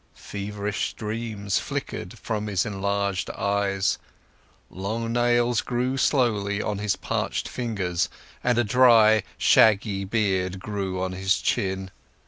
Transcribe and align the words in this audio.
Feverish 0.15 0.93
dreams 0.95 1.59
flickered 1.59 2.17
from 2.17 2.47
his 2.47 2.65
enlarged 2.65 3.29
eyes, 3.29 3.99
long 4.71 5.13
nails 5.13 5.61
grew 5.61 5.95
slowly 5.95 6.59
on 6.59 6.79
his 6.79 6.95
parched 6.95 7.47
fingers 7.47 8.09
and 8.43 8.57
a 8.57 8.63
dry, 8.63 9.21
shaggy 9.37 10.03
beard 10.03 10.57
grew 10.59 10.99
on 10.99 11.11
his 11.11 11.39
chin. 11.39 11.91